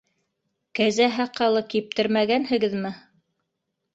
[0.79, 2.95] -Кәзә һаҡалы киптермәгәнһегеҙме?